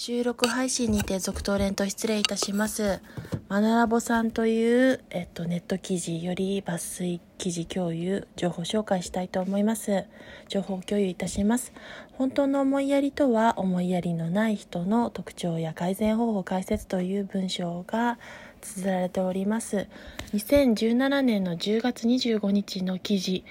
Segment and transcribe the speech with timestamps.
[0.00, 3.00] 収録配信にて続投連と失礼いたします。
[3.48, 10.04] マナラボさんという、えっと、ネット記事より抜粋記事共有、情報紹介したいと思います。
[10.46, 11.72] 情報共有いたします。
[12.12, 18.20] 本当の思いやりとは、思いやりのない人の特徴や改善方法解説という文章が
[18.60, 19.88] 綴られております。
[20.32, 23.44] 2017年の10月25日の記事、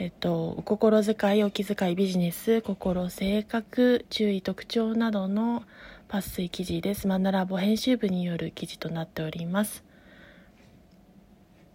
[0.00, 5.64] えっと、お心遣い、お気遣い、ビジネス、心、性格、注意、特徴などの
[6.08, 7.08] 抜粋記事です。
[7.08, 9.87] マンダラボ編集部による記事となっております。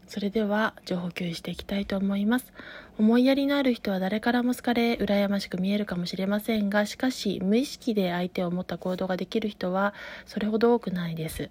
[0.07, 2.53] それでは情報共有していきたいと思います。
[2.99, 9.93] 思いやりのある人は誰からも好かれ、羨ましく見えるかもしれませんが、しかし無意識で相手を持った行動ができる人は
[10.25, 11.49] それほど多くないです。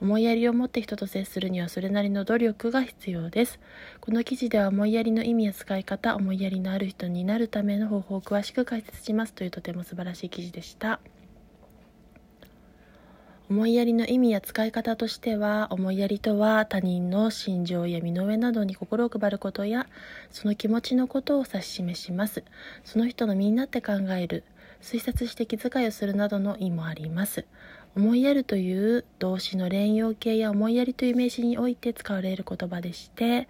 [0.00, 3.58] 思いやりを持って人と接するにはそれなりの努力が必要です。
[4.00, 11.00] この記事では思いやりの意味や使い方、思いやりのある人になるための方法を詳しく解説しますというとても素晴らしい記事でした。
[13.54, 19.86] 思いやりの意味や使い方としては思いやりとは他人の心情や身の上などに心を配ることや
[20.32, 22.42] その気持ちのことを指し示します。
[22.82, 24.42] その人の身になって考える。
[24.82, 27.44] 推察して気遣いをするなどの意もあります。
[27.94, 33.46] 思いやるという動詞の連用形や思いやりという名詞において使われる言葉でして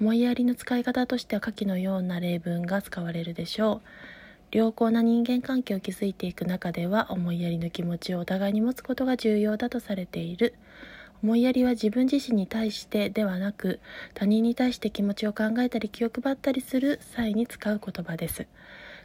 [0.00, 4.11] 思いやりの使い方としては下記のような例文が使われるでしょう。
[4.52, 10.54] 良好な人間関係を築いていく中では思いやりの気持ちをお互いに持つことが重要だとされている。
[11.22, 13.80] 思いやりは自分自身に対してではなく
[14.12, 18.46] 他人に対して気持ちを考えたり気を配ったりする際に使う言葉です。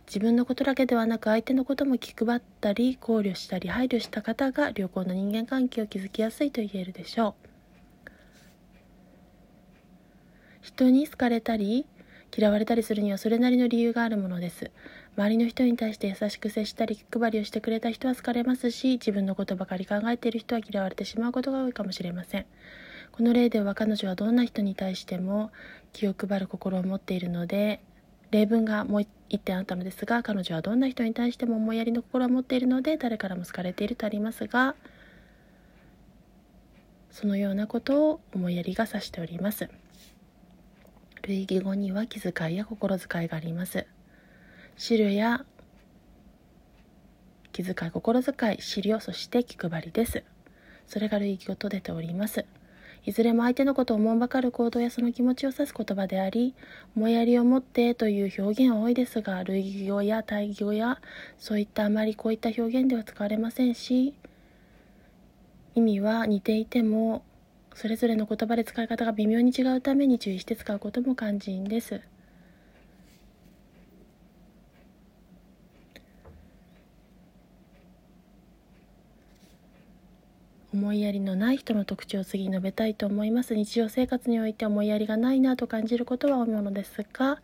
[0.06, 7.48] 自分のことだけではなく相手のことも気配ったり考慮したり配慮した方が良好な人間関係を築きやすいと言えるでしょう。
[10.62, 11.86] 人に好かれたり
[12.36, 14.72] 嫌われたりするにはそれなりの理由があるものです。
[15.18, 22.46] 周りの人に対して優しく接したり気配りをしてくれた人は好かれますし、自分のことばかり考えている人は嫌われてしまうことが多いかもしれません。
[23.12, 25.50] この例では彼女はどんな人に対しても
[25.92, 27.82] 気を配る心を持っているので、
[28.30, 34.76] 例文がもう一点あったのですが、彼女はどんな人に対しても思いやりの心を持っているので、誰からも好かれているとありますが、
[37.10, 39.68] そのようなことを思いやりが指しております。
[41.24, 43.88] 類義語には気遣いや心遣いがあります。
[44.78, 45.44] 資料や
[47.52, 50.24] 気遣い、心遣い、資料、そして気配りです。
[50.86, 52.46] それが類義と出ております。
[53.04, 56.54] いずれも相手のことを思んばかる行動やその気持ちを指す言葉であり、
[56.96, 61.02] 思いやりを持ってという表現は多いですが、類義語や対義語や
[61.40, 64.14] そういったあまりこういった表現では使われませんし、
[65.74, 67.24] 意味は似ていても
[67.74, 72.02] それぞれの言葉で使い方が微妙に違うために注意して使うことも肝心です。
[80.78, 83.56] 思いやりのない人の特徴を次に述べたいと思います。
[83.56, 87.42] 日常生活において思いやりがないなと感じることは多いものですが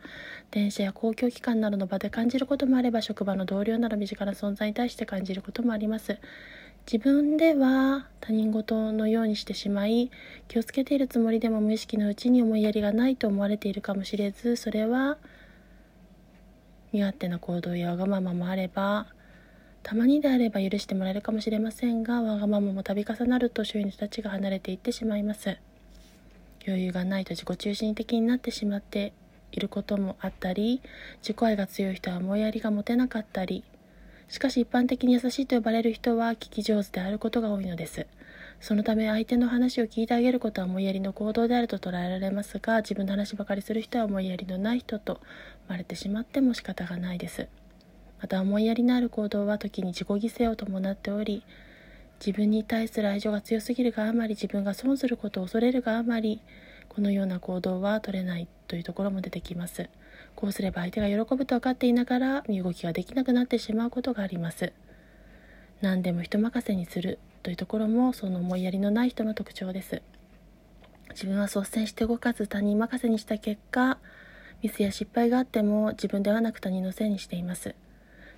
[0.52, 6.20] 電車や公共機関などの場で感じることもあれば職場の同僚など身近な存在に対して感じることもあります。
[6.86, 10.12] 自分では他人事のようにしてしまい
[10.48, 15.18] 気をつけているつもりでも無意識のうちに思いやりがないと思われているかもしれずそれは
[16.92, 19.08] 身勝手な行動やわがままもあれば
[19.84, 25.58] たまにであれば許してもらえるかもしれませんがわがままも度重なると周囲の人たちが離れていってしまいます
[26.66, 29.14] 余裕がないと自己中心的になってしまって
[29.52, 30.82] いることもあったり
[31.22, 33.64] 自己愛が強い人は思いやりが持てなかったり
[34.34, 38.08] しかし一般的に優しいと呼ばれる人は聞き上手であることが多いのです。
[38.60, 45.22] そのため相手の話を聞いてあげることは思いやりの行動であると捉えられますが、自分の話ばかりする人は思いやりのない人と思
[45.70, 47.48] われてしまっても仕方がないです。
[48.23, 51.44] また思いやりのある行動は時に自己犠牲を伴っており、
[52.25, 56.39] 自分に対する愛情が強すぎるがあまり自分が損することを恐れるがあまり
[56.88, 59.89] このような行動は取れないというところも出てきます。
[60.38, 64.72] こうすれば相手が喜ぶと分かっていながら身動きができなくなってしまうことがあります。
[65.81, 70.02] 何でも人任せにするというところもその思いやりのない人の特徴です。
[71.09, 73.97] 自分は率先して動かず他人任せにした結果
[74.61, 77.76] ミスや失敗があっても自分ではなく他人のせいにしています。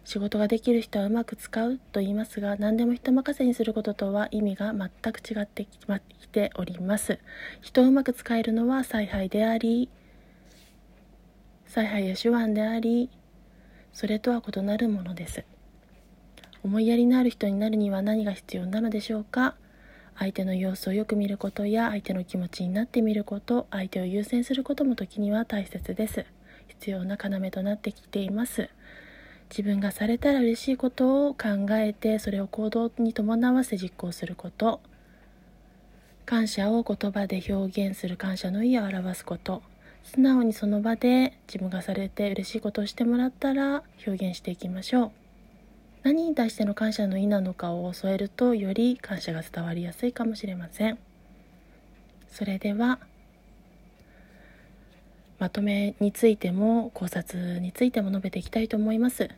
[0.06, 7.20] 仕事ができる人はうまく使うと言いますが何でも人任せにすることとは意味が全く違ってきております。
[7.62, 9.90] 人をうまく使えるのは采配であり
[11.66, 13.10] 采配や手腕であり
[13.94, 15.44] それとは異なるものです。
[16.64, 19.56] 思いやりのある人になるには何が必要なのでしょうか？
[20.18, 26.26] 相手の様子をよく見ることや相手の気持ちになってみること相手を優先することも時には大切です。
[26.68, 28.70] 必要な要となってきています。
[29.50, 34.82] 自分がされたら嬉しいことを考えてそれを行動に伴わせ実行すること。
[36.26, 39.62] 感謝を言葉で表現する感謝の意を表すこと。
[40.04, 45.12] 素直にその場で自分がされて嬉しいことをしてもらったら表現していきましょう。
[46.04, 51.00] 何に対しての感謝の意なのかを添えるとより感謝が伝わりやすいかもしれません。
[52.28, 53.00] それでは
[55.46, 59.30] まとめについても考察についても述べていきたいと思います。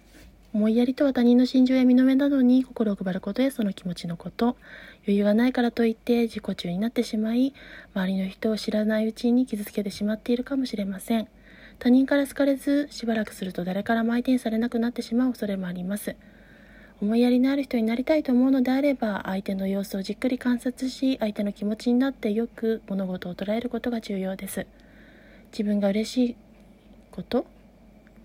[0.54, 4.56] 思いやりとは他人の心情や身の上などに心を配ることやその気持ちのこと。
[5.04, 7.54] 余裕がないからといって自己中になってしまい
[7.94, 11.28] 周りの人を知らないうちに傷つけてしまっているかもしれません。
[11.78, 16.16] 他人から好かれずしばらくすると誰からも相手にされなくなってしまう恐れもあります。
[17.02, 24.66] 思いやりのある人になりたいと思うのであれば相手の様子をじっくり観察し相手の気持ちになってよく物事を捉えることが重要です。
[25.58, 26.36] 自分が嬉しい
[27.10, 27.48] こと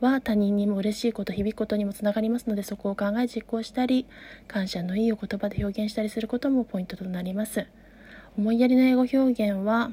[0.01, 4.07] は他人にも嬉しいこと響くことにもつながりますのでそこを考え実行したり
[4.49, 7.67] 感謝のいいお言葉で表現したりすることもポイントとなります。
[8.37, 9.93] 思いやりの英語表現は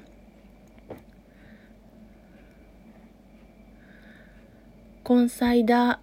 [5.04, 6.02] コンサイダ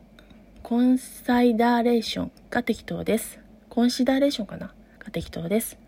[0.62, 3.38] コンサイダーレーションが適当です。
[3.68, 4.72] コンシダレーションかな？
[4.98, 5.85] が適当です。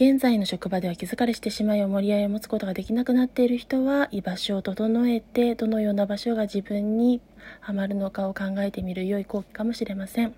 [0.00, 7.20] 現在の職場では気疲れしてしまい思り合いを持つことができなくなっている人は居場所を整えてどのような場所が自分に
[7.60, 10.32] ハマるのかを考えてみる良い講義かもしれません。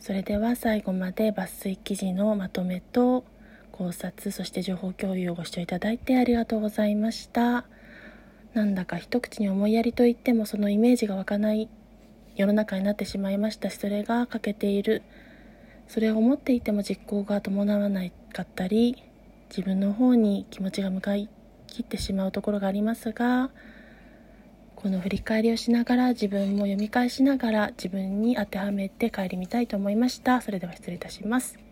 [0.00, 3.26] それでは最後まで抜粋記事のまとめと
[3.70, 7.66] 考察そして情報共有をご視聴いただいてありがとうございました。
[8.54, 11.68] なんだか一口に思いやりといってもそのイメージが湧かない
[12.34, 15.02] 世の中になってしまいましたしそれが欠けている。
[15.86, 18.12] それを思っていても実行が伴わない。
[18.32, 19.02] かったり
[19.50, 21.28] 自分の方に気持ちが向かい
[21.66, 23.50] 切ってしまうところがありますが
[24.82, 30.40] この振り返りをしながら自分も読み返しながら自分に当てはめて帰りみたいと思いました。
[30.40, 31.71] それでは失礼いたします。